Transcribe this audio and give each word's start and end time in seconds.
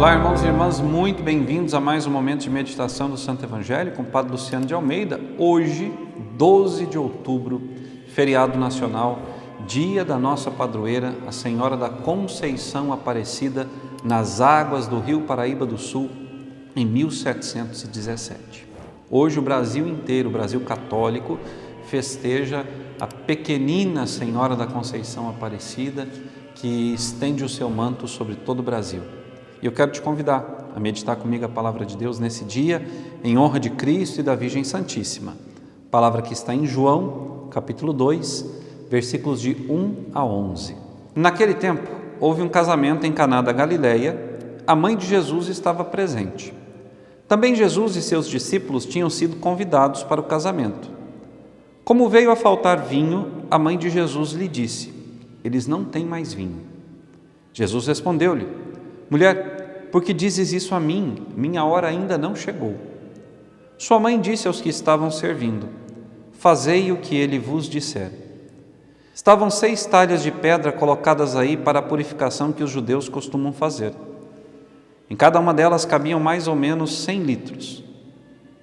Olá, 0.00 0.14
irmãos 0.14 0.42
e 0.42 0.46
irmãs, 0.46 0.80
muito 0.80 1.22
bem-vindos 1.22 1.74
a 1.74 1.78
mais 1.78 2.06
um 2.06 2.10
momento 2.10 2.40
de 2.40 2.48
meditação 2.48 3.10
do 3.10 3.18
Santo 3.18 3.44
Evangelho 3.44 3.92
com 3.92 4.00
o 4.00 4.06
Padre 4.06 4.32
Luciano 4.32 4.64
de 4.64 4.72
Almeida. 4.72 5.20
Hoje, 5.36 5.92
12 6.38 6.86
de 6.86 6.96
outubro, 6.96 7.60
feriado 8.06 8.58
nacional, 8.58 9.20
dia 9.66 10.02
da 10.02 10.18
nossa 10.18 10.50
padroeira, 10.50 11.14
a 11.26 11.32
Senhora 11.32 11.76
da 11.76 11.90
Conceição 11.90 12.94
Aparecida, 12.94 13.68
nas 14.02 14.40
águas 14.40 14.86
do 14.86 14.98
Rio 15.00 15.20
Paraíba 15.26 15.66
do 15.66 15.76
Sul, 15.76 16.08
em 16.74 16.86
1717. 16.86 18.66
Hoje, 19.10 19.38
o 19.38 19.42
Brasil 19.42 19.86
inteiro, 19.86 20.30
o 20.30 20.32
Brasil 20.32 20.60
católico, 20.60 21.38
festeja 21.88 22.64
a 22.98 23.06
pequenina 23.06 24.06
Senhora 24.06 24.56
da 24.56 24.66
Conceição 24.66 25.28
Aparecida, 25.28 26.08
que 26.54 26.94
estende 26.94 27.44
o 27.44 27.50
seu 27.50 27.68
manto 27.68 28.08
sobre 28.08 28.34
todo 28.34 28.60
o 28.60 28.62
Brasil. 28.62 29.19
E 29.62 29.66
eu 29.66 29.72
quero 29.72 29.90
te 29.90 30.00
convidar 30.00 30.70
a 30.74 30.80
meditar 30.80 31.16
comigo 31.16 31.44
a 31.44 31.48
palavra 31.48 31.84
de 31.84 31.96
Deus 31.96 32.18
nesse 32.18 32.44
dia, 32.44 32.86
em 33.22 33.36
honra 33.36 33.60
de 33.60 33.70
Cristo 33.70 34.20
e 34.20 34.22
da 34.22 34.34
Virgem 34.34 34.64
Santíssima. 34.64 35.36
Palavra 35.90 36.22
que 36.22 36.32
está 36.32 36.54
em 36.54 36.66
João, 36.66 37.48
capítulo 37.50 37.92
2, 37.92 38.46
versículos 38.88 39.40
de 39.40 39.56
1 39.68 40.06
a 40.14 40.24
11. 40.24 40.76
Naquele 41.14 41.54
tempo, 41.54 41.90
houve 42.20 42.42
um 42.42 42.48
casamento 42.48 43.06
em 43.06 43.12
Caná 43.12 43.42
da 43.42 43.52
Galileia. 43.52 44.38
A 44.66 44.74
mãe 44.74 44.96
de 44.96 45.06
Jesus 45.06 45.48
estava 45.48 45.84
presente. 45.84 46.54
Também 47.26 47.54
Jesus 47.54 47.96
e 47.96 48.02
seus 48.02 48.28
discípulos 48.28 48.86
tinham 48.86 49.10
sido 49.10 49.36
convidados 49.36 50.02
para 50.02 50.20
o 50.20 50.24
casamento. 50.24 50.90
Como 51.84 52.08
veio 52.08 52.30
a 52.30 52.36
faltar 52.36 52.80
vinho, 52.80 53.44
a 53.50 53.58
mãe 53.58 53.76
de 53.76 53.90
Jesus 53.90 54.32
lhe 54.32 54.48
disse: 54.48 54.92
Eles 55.44 55.66
não 55.66 55.84
têm 55.84 56.04
mais 56.04 56.32
vinho. 56.32 56.60
Jesus 57.52 57.86
respondeu-lhe: 57.86 58.46
Mulher, 59.10 59.88
por 59.90 60.02
que 60.02 60.14
dizes 60.14 60.52
isso 60.52 60.72
a 60.72 60.78
mim? 60.78 61.26
Minha 61.36 61.64
hora 61.64 61.88
ainda 61.88 62.16
não 62.16 62.36
chegou. 62.36 62.76
Sua 63.76 63.98
mãe 63.98 64.20
disse 64.20 64.46
aos 64.46 64.60
que 64.60 64.68
estavam 64.68 65.10
servindo: 65.10 65.68
Fazei 66.32 66.92
o 66.92 66.98
que 66.98 67.16
ele 67.16 67.38
vos 67.38 67.68
disser. 67.68 68.12
Estavam 69.12 69.50
seis 69.50 69.84
talhas 69.84 70.22
de 70.22 70.30
pedra 70.30 70.70
colocadas 70.70 71.34
aí 71.34 71.56
para 71.56 71.80
a 71.80 71.82
purificação 71.82 72.52
que 72.52 72.62
os 72.62 72.70
judeus 72.70 73.08
costumam 73.08 73.52
fazer. 73.52 73.92
Em 75.10 75.16
cada 75.16 75.40
uma 75.40 75.52
delas 75.52 75.84
cabiam 75.84 76.20
mais 76.20 76.46
ou 76.46 76.54
menos 76.54 77.02
cem 77.02 77.22
litros. 77.22 77.82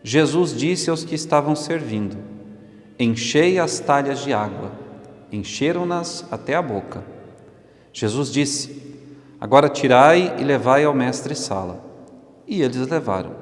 Jesus 0.01 0.55
disse 0.55 0.89
aos 0.89 1.03
que 1.03 1.13
estavam 1.13 1.57
servindo: 1.57 2.17
Enchei 2.97 3.59
as 3.59 3.79
talhas 3.79 4.19
de 4.19 4.31
água. 4.31 4.71
Encheram-nas 5.29 6.25
até 6.31 6.55
a 6.55 6.61
boca. 6.61 7.03
Jesus 7.91 8.31
disse: 8.31 8.86
Agora 9.39 9.69
tirai 9.69 10.35
e 10.39 10.43
levai 10.43 10.83
ao 10.83 10.95
mestre-sala. 10.95 11.83
E 12.47 12.61
eles 12.63 12.87
levaram. 12.87 13.35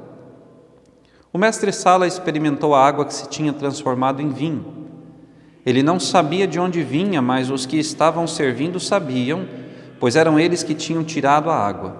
O 1.31 1.37
mestre-sala 1.37 2.05
experimentou 2.05 2.75
a 2.75 2.85
água 2.85 3.05
que 3.05 3.13
se 3.13 3.29
tinha 3.29 3.53
transformado 3.53 4.21
em 4.21 4.29
vinho. 4.29 4.65
Ele 5.65 5.81
não 5.81 5.99
sabia 5.99 6.45
de 6.45 6.59
onde 6.59 6.83
vinha, 6.83 7.21
mas 7.21 7.49
os 7.49 7.65
que 7.65 7.77
estavam 7.77 8.27
servindo 8.27 8.79
sabiam, 8.79 9.47
pois 9.99 10.17
eram 10.17 10.37
eles 10.37 10.63
que 10.63 10.75
tinham 10.75 11.03
tirado 11.03 11.49
a 11.49 11.55
água. 11.55 11.95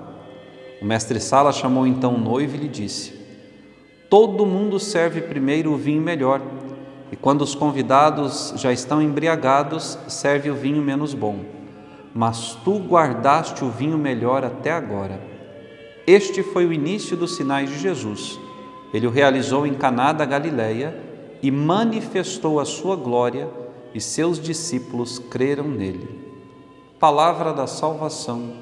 O 0.82 0.86
mestre-sala 0.86 1.54
chamou 1.54 1.88
então 1.88 2.16
o 2.16 2.20
noivo 2.20 2.56
e 2.56 2.59
lhe 2.59 2.68
disse: 2.68 3.14
Todo 4.09 4.46
mundo 4.46 4.78
serve 4.78 5.22
primeiro 5.22 5.72
o 5.72 5.78
vinho 5.78 6.02
melhor, 6.02 6.42
e 7.12 7.16
quando 7.16 7.42
os 7.42 7.56
convidados 7.56 8.54
já 8.58 8.74
estão 8.74 9.02
embriagados, 9.02 9.98
serve 10.08 10.50
o 10.50 10.56
vinho 10.56 10.82
menos 10.82 11.14
bom 11.14 11.65
mas 12.16 12.58
tu 12.64 12.80
guardaste 12.80 13.66
o 13.66 13.70
vinho 13.70 13.98
melhor 13.98 14.46
até 14.46 14.72
agora. 14.72 15.20
Este 16.08 16.42
foi 16.42 16.66
o 16.66 16.72
início 16.72 17.18
dos 17.18 17.36
sinais 17.36 17.70
de 17.70 17.78
Jesus. 17.78 18.40
Ele 18.94 19.06
o 19.06 19.09
realizou 19.09 19.68
em 19.68 19.74
Caná 19.74 20.14
da 20.14 20.24
Galileia 20.24 20.98
e 21.44 21.52
manifestou 21.52 22.62
a 22.62 22.64
sua 22.64 22.96
glória, 22.96 23.50
e 23.94 24.00
seus 24.00 24.40
discípulos 24.40 25.20
creram 25.20 25.68
nele. 25.68 26.08
Palavra 26.98 27.52
da 27.52 27.68
salvação. 27.68 28.54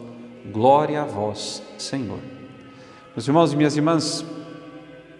Glória 0.51 1.03
a 1.03 1.05
vós, 1.05 1.61
Senhor. 1.77 2.19
Meus 3.15 3.27
irmãos 3.27 3.53
e 3.53 3.55
minhas 3.55 3.77
irmãs, 3.77 4.25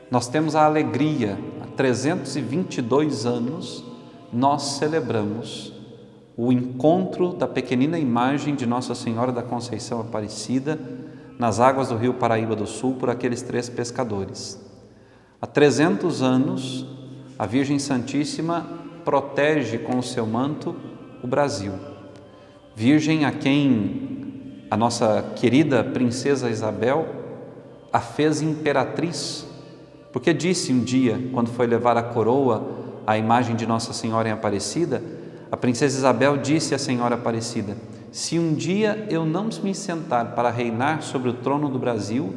nós 0.10 0.28
temos 0.28 0.56
a 0.56 0.66
alegria, 0.66 1.38
há 1.62 1.68
322 1.68 3.28
anos, 3.28 3.86
nós 4.32 4.64
celebramos 4.80 5.83
o 6.36 6.52
encontro 6.52 7.34
da 7.34 7.48
pequenina 7.48 8.00
imagem 8.00 8.56
de 8.56 8.66
Nossa 8.66 8.96
Senhora 8.96 9.32
da 9.32 9.44
Conceição 9.44 10.02
Aparecida 10.02 10.80
nas 11.38 11.60
águas 11.60 11.90
do 11.90 11.96
rio 11.96 12.16
Paraíba 12.16 12.56
do 12.56 12.66
Sul 12.66 12.96
por 12.96 13.10
aqueles 13.10 13.42
três 13.42 13.70
pescadores. 13.70 14.60
Há 15.42 15.46
300 15.46 16.22
anos, 16.22 16.86
a 17.38 17.46
Virgem 17.46 17.78
Santíssima 17.78 18.66
protege 19.04 19.78
com 19.78 20.00
o 20.00 20.04
seu 20.04 20.26
manto 20.26 20.76
o 21.22 21.28
Brasil. 21.28 21.74
Virgem 22.76 23.26
a 23.26 23.32
quem 23.32 24.66
a 24.72 24.78
nossa 24.78 25.34
querida 25.36 25.84
princesa 25.84 26.50
Isabel 26.50 27.08
a 27.92 28.00
fez 28.00 28.42
imperatriz, 28.42 29.46
porque 30.12 30.34
disse 30.34 30.74
um 30.74 30.80
dia, 30.80 31.30
quando 31.32 31.50
foi 31.50 31.68
levar 31.68 31.96
a 31.96 32.02
coroa 32.02 32.66
à 33.06 33.18
imagem 33.18 33.56
de 33.56 33.68
Nossa 33.68 33.94
Senhora 33.94 34.28
em 34.28 34.32
Aparecida, 34.32 35.04
a 35.54 35.56
princesa 35.56 36.00
Isabel 36.00 36.38
disse 36.38 36.74
à 36.74 36.80
Senhora 36.80 37.14
Aparecida: 37.14 37.78
Se 38.12 38.40
um 38.40 38.56
dia 38.56 39.06
eu 39.08 39.24
não 39.24 39.50
me 39.62 39.76
sentar 39.76 40.34
para 40.34 40.50
reinar 40.50 41.04
sobre 41.04 41.30
o 41.30 41.34
trono 41.34 41.70
do 41.70 41.78
Brasil, 41.78 42.34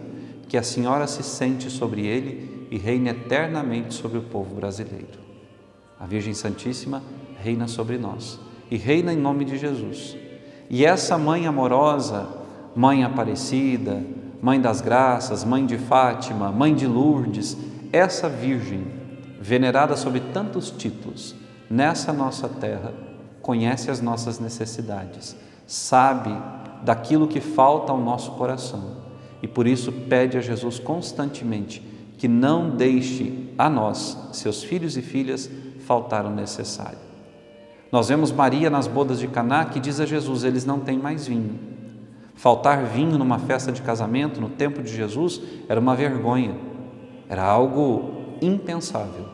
que 0.46 0.58
a 0.58 0.62
senhora 0.62 1.06
se 1.06 1.22
sente 1.22 1.70
sobre 1.70 2.06
ele 2.06 2.68
e 2.70 2.76
reine 2.76 3.08
eternamente 3.08 3.94
sobre 3.94 4.18
o 4.18 4.24
povo 4.24 4.54
brasileiro. 4.54 5.18
A 5.98 6.04
Virgem 6.04 6.34
Santíssima 6.34 7.02
reina 7.42 7.66
sobre 7.66 7.96
nós 7.96 8.38
e 8.70 8.76
reina 8.76 9.14
em 9.14 9.16
nome 9.16 9.46
de 9.46 9.56
Jesus. 9.56 10.14
E 10.68 10.84
essa 10.84 11.16
mãe 11.16 11.46
amorosa, 11.46 12.28
mãe 12.74 13.02
Aparecida, 13.02 14.04
mãe 14.42 14.60
das 14.60 14.82
graças, 14.82 15.42
mãe 15.42 15.64
de 15.64 15.78
Fátima, 15.78 16.52
mãe 16.52 16.74
de 16.74 16.86
Lourdes, 16.86 17.56
essa 17.90 18.28
Virgem, 18.28 18.86
venerada 19.40 19.96
sob 19.96 20.20
tantos 20.34 20.70
títulos, 20.70 21.34
nessa 21.70 22.12
nossa 22.12 22.46
terra, 22.46 23.05
conhece 23.46 23.92
as 23.92 24.00
nossas 24.00 24.40
necessidades, 24.40 25.36
sabe 25.68 26.36
daquilo 26.82 27.28
que 27.28 27.40
falta 27.40 27.92
ao 27.92 28.00
nosso 28.00 28.32
coração 28.32 28.96
e 29.40 29.46
por 29.46 29.68
isso 29.68 29.92
pede 29.92 30.36
a 30.36 30.40
Jesus 30.40 30.80
constantemente 30.80 31.80
que 32.18 32.26
não 32.26 32.70
deixe 32.70 33.52
a 33.56 33.70
nós, 33.70 34.18
seus 34.32 34.64
filhos 34.64 34.96
e 34.96 35.02
filhas, 35.02 35.48
faltar 35.86 36.26
o 36.26 36.30
necessário. 36.30 36.98
Nós 37.92 38.08
vemos 38.08 38.32
Maria 38.32 38.68
nas 38.68 38.88
bodas 38.88 39.20
de 39.20 39.28
Caná 39.28 39.66
que 39.66 39.78
diz 39.78 40.00
a 40.00 40.06
Jesus: 40.06 40.42
eles 40.42 40.64
não 40.64 40.80
têm 40.80 40.98
mais 40.98 41.28
vinho. 41.28 41.56
Faltar 42.34 42.84
vinho 42.86 43.16
numa 43.16 43.38
festa 43.38 43.70
de 43.70 43.80
casamento 43.80 44.40
no 44.40 44.48
tempo 44.48 44.82
de 44.82 44.92
Jesus 44.92 45.40
era 45.68 45.78
uma 45.78 45.94
vergonha, 45.94 46.56
era 47.28 47.44
algo 47.44 48.36
impensável. 48.42 49.26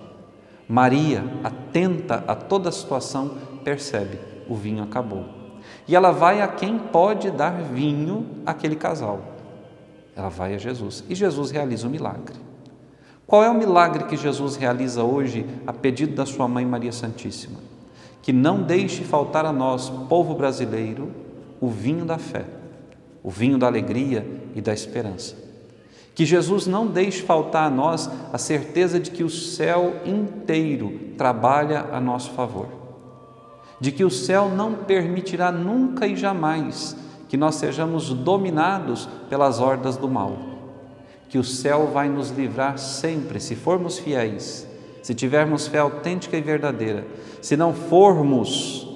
Maria, 0.69 1.25
atenta 1.43 2.23
a 2.27 2.35
toda 2.35 2.69
a 2.69 2.73
situação, 2.73 3.37
percebe: 3.65 4.19
o 4.49 4.55
vinho 4.55 4.83
acabou. 4.83 5.25
E 5.87 5.97
ela 5.97 6.11
vai 6.11 6.41
a 6.41 6.49
quem 6.49 6.79
pode 6.79 7.31
dar 7.31 7.61
vinho 7.63 8.27
àquele 8.45 8.77
casal. 8.77 9.21
Ela 10.15 10.29
vai 10.29 10.55
a 10.55 10.59
Jesus. 10.59 11.05
E 11.09 11.15
Jesus 11.15 11.51
realiza 11.51 11.87
o 11.87 11.91
milagre. 11.91 12.37
Qual 13.27 13.43
é 13.43 13.49
o 13.49 13.55
milagre 13.55 14.05
que 14.05 14.17
Jesus 14.17 14.57
realiza 14.57 15.03
hoje 15.03 15.47
a 15.67 15.73
pedido 15.73 16.15
da 16.15 16.27
sua 16.27 16.47
mãe 16.47 16.67
Maria 16.67 16.93
Santíssima? 16.93 17.61
Que 18.21 18.33
não 18.33 18.63
deixe 18.63 19.05
faltar 19.05 19.47
a 19.47 19.53
nós, 19.53 19.89
povo 19.89 20.35
brasileiro, 20.35 21.11
o 21.61 21.69
vinho 21.69 22.05
da 22.05 22.19
fé, 22.19 22.45
o 23.23 23.31
vinho 23.31 23.57
da 23.57 23.67
alegria 23.67 24.27
e 24.55 24.61
da 24.61 24.73
esperança. 24.73 25.35
Que 26.15 26.27
Jesus 26.27 26.67
não 26.67 26.87
deixe 26.87 27.23
faltar 27.23 27.67
a 27.67 27.71
nós 27.71 28.11
a 28.33 28.37
certeza 28.37 29.01
de 29.01 29.11
que 29.11 29.25
o 29.25 29.31
céu 29.31 29.95
inteiro 30.05 31.15
trabalha 31.17 31.87
a 31.91 32.01
nosso 32.01 32.33
favor. 32.33 32.82
De 33.83 33.91
que 33.91 34.05
o 34.05 34.11
céu 34.11 34.49
não 34.49 34.75
permitirá 34.75 35.51
nunca 35.51 36.07
e 36.07 36.15
jamais 36.15 36.97
que 37.29 37.37
nós 37.37 37.57
sejamos 37.57 38.11
dominados 38.11 39.09
pelas 39.29 39.59
hordas 39.59 39.97
do 39.97 40.09
mal. 40.09 40.37
Que 41.29 41.37
o 41.37 41.43
céu 41.43 41.91
vai 41.93 42.09
nos 42.09 42.31
livrar 42.31 42.79
sempre, 42.79 43.41
se 43.41 43.57
formos 43.57 43.99
fiéis, 43.99 44.69
se 45.03 45.17
tivermos 45.17 45.67
fé 45.67 45.79
autêntica 45.79 46.37
e 46.37 46.41
verdadeira, 46.41 47.05
se 47.41 47.57
não 47.57 47.75
formos 47.75 48.87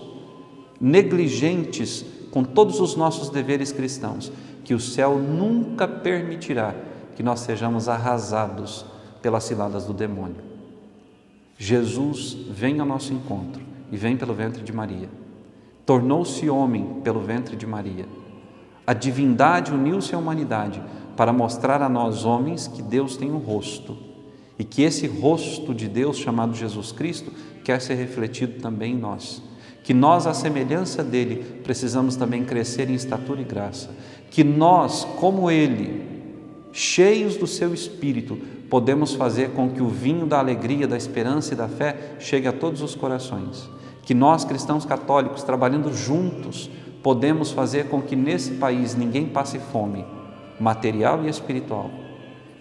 negligentes 0.81 2.07
com 2.31 2.45
todos 2.45 2.79
os 2.79 2.95
nossos 2.95 3.29
deveres 3.29 3.73
cristãos, 3.73 4.31
que 4.63 4.73
o 4.73 4.79
céu 4.79 5.19
nunca 5.19 5.89
permitirá 5.89 6.77
que 7.17 7.25
nós 7.25 7.41
sejamos 7.41 7.89
arrasados 7.89 8.87
pelas 9.21 9.43
ciladas 9.43 9.85
do 9.85 9.93
demônio. 9.93 10.45
Jesus 11.59 12.37
vem 12.51 12.79
ao 12.79 12.87
nosso 12.87 13.13
encontro 13.13 13.66
e 13.91 13.97
vem 13.97 14.17
pelo 14.17 14.35
ventre 14.35 14.63
de 14.63 14.73
Maria. 14.73 15.09
Tornou-se 15.85 16.49
homem 16.49 17.01
pelo 17.05 17.21
ventre 17.21 17.57
de 17.57 17.67
Maria. 17.67 18.07
A 18.87 18.93
divindade 18.93 19.73
uniu-se 19.73 20.15
à 20.15 20.19
humanidade 20.19 20.83
para 21.17 21.33
mostrar 21.33 21.83
a 21.83 21.89
nós 21.89 22.25
homens 22.25 22.69
que 22.69 22.83
Deus 22.83 23.17
tem 23.17 23.31
um 23.31 23.39
rosto 23.39 23.97
e 24.59 24.65
que 24.65 24.83
esse 24.83 25.07
rosto 25.07 25.75
de 25.75 25.89
Deus 25.89 26.17
chamado 26.17 26.55
Jesus 26.55 26.93
Cristo 26.93 27.33
quer 27.65 27.81
ser 27.81 27.95
refletido 27.95 28.61
também 28.61 28.95
em 28.95 28.99
nós. 28.99 29.43
Que 29.83 29.95
nós, 29.95 30.27
à 30.27 30.35
semelhança 30.35 31.05
dele, 31.05 31.61
precisamos 31.63 32.17
também 32.17 32.45
crescer 32.45 32.91
em 32.91 32.95
estatura 32.95 33.41
e 33.41 33.45
graça. 33.45 33.91
Que 34.31 34.43
nós, 34.43 35.05
como 35.19 35.51
ele, 35.51 36.03
cheios 36.73 37.37
do 37.37 37.47
seu 37.47 37.73
espírito, 37.73 38.39
podemos 38.69 39.15
fazer 39.15 39.51
com 39.51 39.71
que 39.71 39.83
o 39.83 39.89
vinho 39.89 40.27
da 40.27 40.39
alegria, 40.39 40.87
da 40.87 40.97
esperança 40.97 41.55
e 41.55 41.57
da 41.57 41.69
fé 41.69 42.17
chegue 42.19 42.49
a 42.49 42.53
todos 42.53 42.83
os 42.83 42.95
corações. 42.95 43.69
Que 44.03 44.15
nós, 44.15 44.45
cristãos 44.45 44.85
católicos, 44.85 45.43
trabalhando 45.43 45.93
juntos, 45.93 46.71
podemos 47.03 47.53
fazer 47.53 47.89
com 47.89 48.03
que 48.03 48.17
nesse 48.17 48.53
país 48.53 48.95
ninguém 48.95 49.27
passe 49.27 49.59
fome, 49.59 50.05
material 50.59 51.25
e 51.25 51.29
espiritual. 51.29 51.91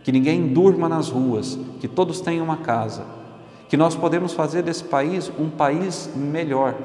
Que 0.03 0.11
ninguém 0.11 0.47
durma 0.47 0.87
nas 0.87 1.09
ruas, 1.09 1.57
que 1.79 1.87
todos 1.87 2.21
tenham 2.21 2.45
uma 2.45 2.57
casa. 2.57 3.03
Que 3.67 3.77
nós 3.77 3.95
podemos 3.95 4.33
fazer 4.33 4.61
desse 4.61 4.83
país 4.83 5.31
um 5.39 5.49
país 5.49 6.11
melhor, 6.15 6.75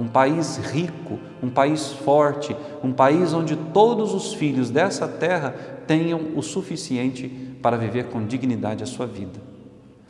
um 0.00 0.08
país 0.08 0.56
rico, 0.56 1.18
um 1.42 1.50
país 1.50 1.92
forte, 1.92 2.56
um 2.82 2.92
país 2.92 3.34
onde 3.34 3.54
todos 3.54 4.14
os 4.14 4.32
filhos 4.32 4.70
dessa 4.70 5.06
terra 5.06 5.54
tenham 5.86 6.20
o 6.34 6.42
suficiente 6.42 7.53
para 7.64 7.78
viver 7.78 8.08
com 8.10 8.26
dignidade 8.26 8.82
a 8.82 8.86
sua 8.86 9.06
vida. 9.06 9.40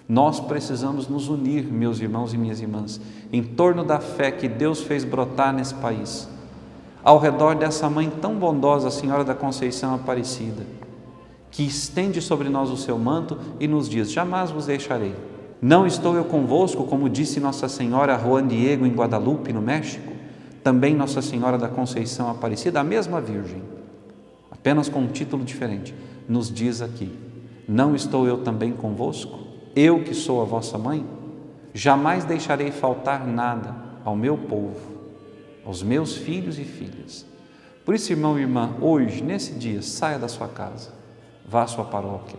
Nós 0.09 0.41
precisamos 0.41 1.07
nos 1.07 1.29
unir, 1.29 1.63
meus 1.63 2.01
irmãos 2.01 2.35
e 2.35 2.37
minhas 2.37 2.61
irmãs, 2.61 3.01
em 3.33 3.45
torno 3.45 3.85
da 3.85 4.01
fé 4.01 4.33
que 4.33 4.49
Deus 4.49 4.83
fez 4.83 5.05
brotar 5.05 5.55
nesse 5.55 5.73
país, 5.75 6.29
ao 7.05 7.17
redor 7.17 7.55
dessa 7.55 7.89
mãe 7.89 8.11
tão 8.21 8.35
bondosa, 8.35 8.89
a 8.89 8.91
Senhora 8.91 9.23
da 9.23 9.37
Conceição 9.37 9.95
Aparecida, 9.95 10.67
que 11.49 11.63
estende 11.63 12.21
sobre 12.21 12.49
nós 12.49 12.71
o 12.71 12.77
seu 12.77 12.99
manto 12.99 13.39
e 13.61 13.69
nos 13.69 13.89
diz: 13.89 14.11
Jamais 14.11 14.51
vos 14.51 14.67
deixarei. 14.67 15.15
Não 15.63 15.87
estou 15.87 16.17
eu 16.17 16.25
convosco, 16.25 16.83
como 16.83 17.09
disse 17.09 17.39
Nossa 17.39 17.69
Senhora 17.69 18.19
Juan 18.19 18.49
Diego 18.49 18.85
em 18.85 18.93
Guadalupe, 18.93 19.53
no 19.53 19.63
México, 19.63 20.13
também 20.65 20.93
Nossa 20.93 21.23
Senhora 21.23 21.57
da 21.57 21.69
Conceição 21.69 22.29
Aparecida, 22.29 22.81
a 22.81 22.85
mesma 22.85 23.21
Virgem, 23.21 23.63
apenas 24.51 24.89
com 24.89 24.99
um 24.99 25.07
título 25.07 25.45
diferente, 25.45 25.95
nos 26.29 26.53
diz 26.53 26.83
aqui: 26.83 27.24
Não 27.67 27.95
estou 27.95 28.27
eu 28.27 28.43
também 28.43 28.73
convosco? 28.73 29.39
Eu 29.75 30.05
que 30.05 30.15
sou 30.15 30.43
a 30.43 30.45
vossa 30.45 30.79
mãe? 30.79 31.05
Jamais 31.73 32.25
deixarei 32.25 32.71
faltar 32.71 33.27
nada 33.27 33.75
ao 34.05 34.15
meu 34.15 34.37
povo, 34.37 34.81
aos 35.65 35.83
meus 35.83 36.17
filhos 36.17 36.59
e 36.59 36.65
filhas. 36.65 37.27
Por 37.85 37.95
isso, 37.95 38.13
irmão 38.13 38.39
e 38.39 38.43
irmã, 38.43 38.77
hoje, 38.81 39.23
nesse 39.23 39.53
dia, 39.55 39.83
saia 39.83 40.19
da 40.19 40.29
sua 40.29 40.49
casa, 40.49 40.91
vá 41.47 41.63
à 41.63 41.67
sua 41.67 41.85
paróquia, 41.85 42.39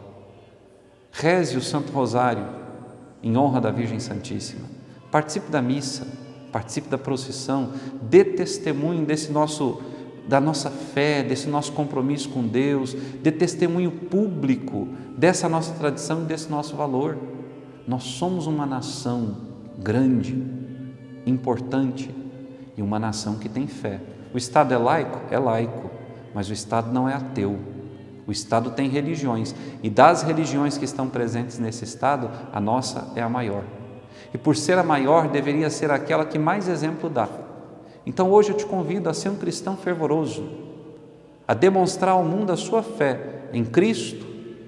reze 1.12 1.58
o 1.58 1.62
Santo 1.62 1.92
Rosário 1.92 2.46
em 3.22 3.36
honra 3.36 3.60
da 3.60 3.72
Virgem 3.72 4.00
Santíssima. 4.00 4.68
Participe 5.12 5.52
da 5.52 5.62
missa, 5.62 6.08
participe 6.52 6.88
da 6.88 6.98
procissão, 6.98 7.72
dê 8.02 8.24
testemunho 8.24 9.06
desse 9.06 9.32
nosso 9.32 9.82
da 10.28 10.42
nossa 10.42 10.70
fé, 10.70 11.24
desse 11.24 11.48
nosso 11.48 11.72
compromisso 11.72 12.30
com 12.30 12.48
Deus, 12.48 12.94
dê 12.94 13.32
testemunho 13.32 13.92
público 13.92 14.88
dessa 15.18 15.48
nossa 15.48 15.74
tradição 15.74 16.24
e 16.24 16.26
desse 16.26 16.50
nosso 16.50 16.76
valor. 16.76 17.18
Nós 17.88 18.04
somos 18.04 18.48
uma 18.48 18.66
nação 18.66 19.38
grande, 19.78 20.42
importante 21.26 22.10
e 22.76 22.82
uma 22.82 23.00
nação 23.00 23.36
que 23.36 23.48
tem 23.48 23.68
fé. 23.68 24.02
O 24.34 24.38
Estado 24.38 24.74
é 24.74 24.78
laico? 24.78 25.20
É 25.30 25.38
laico, 25.38 25.90
mas 26.34 26.50
o 26.50 26.54
Estado 26.54 26.92
não 26.92 27.08
é 27.08 27.14
ateu. 27.14 27.58
O 28.28 28.32
Estado 28.32 28.72
tem 28.72 28.90
religiões 28.90 29.56
e 29.84 29.90
das 29.90 30.24
religiões 30.24 30.78
que 30.78 30.86
estão 30.86 31.08
presentes 31.08 31.60
nesse 31.60 31.84
Estado, 31.84 32.30
a 32.52 32.60
nossa 32.60 33.12
é 33.16 33.22
a 33.22 33.30
maior. 33.30 33.64
E 34.34 34.38
por 34.38 34.56
ser 34.56 34.78
a 34.78 34.84
maior, 34.84 35.28
deveria 35.28 35.70
ser 35.70 35.92
aquela 35.92 36.26
que 36.26 36.40
mais 36.40 36.68
exemplo 36.68 37.10
dá. 37.10 37.30
Então 38.06 38.32
hoje 38.32 38.52
eu 38.52 38.58
te 38.58 38.66
convido 38.66 39.10
a 39.10 39.14
ser 39.14 39.30
um 39.30 39.36
cristão 39.36 39.76
fervoroso, 39.76 40.48
a 41.48 41.54
demonstrar 41.54 42.12
ao 42.12 42.24
mundo 42.24 42.52
a 42.52 42.58
sua 42.58 42.84
fé 42.84 43.48
em 43.52 43.64
Cristo 43.64 44.26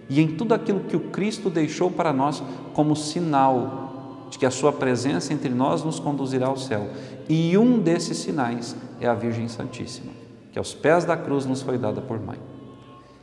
e 0.09 0.21
em 0.21 0.27
tudo 0.27 0.53
aquilo 0.53 0.81
que 0.81 0.95
o 0.95 1.11
Cristo 1.11 1.49
deixou 1.49 1.91
para 1.91 2.13
nós 2.13 2.41
como 2.73 2.95
sinal 2.95 3.87
de 4.29 4.37
que 4.37 4.45
a 4.45 4.51
sua 4.51 4.71
presença 4.71 5.33
entre 5.33 5.49
nós 5.49 5.83
nos 5.83 5.99
conduzirá 5.99 6.47
ao 6.47 6.57
céu. 6.57 6.87
E 7.29 7.57
um 7.57 7.79
desses 7.79 8.17
sinais 8.17 8.75
é 8.99 9.07
a 9.07 9.13
Virgem 9.13 9.47
Santíssima, 9.47 10.11
que 10.51 10.59
aos 10.59 10.73
pés 10.73 11.05
da 11.05 11.15
cruz 11.15 11.45
nos 11.45 11.61
foi 11.61 11.77
dada 11.77 12.01
por 12.01 12.19
mãe. 12.19 12.39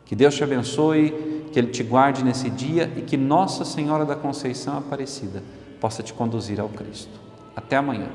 Que 0.05 0.15
Deus 0.15 0.35
te 0.35 0.45
abençoe, 0.45 1.49
que 1.53 1.59
Ele 1.59 1.69
te 1.69 1.83
guarde 1.83 2.23
nesse 2.23 2.51
dia 2.51 2.91
e 2.97 3.03
que 3.03 3.17
Nossa 3.17 3.65
Senhora 3.65 4.05
da 4.05 4.15
Conceição 4.15 4.79
Aparecida 4.79 5.43
possa 5.81 6.03
te 6.03 6.13
conduzir 6.13 6.61
ao 6.61 6.69
Cristo. 6.69 7.21
Até 7.57 7.77
amanhã. 7.77 8.09